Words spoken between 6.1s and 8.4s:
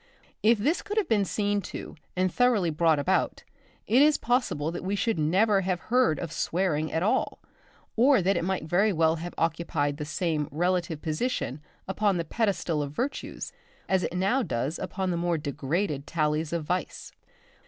of "swearing" at all, or that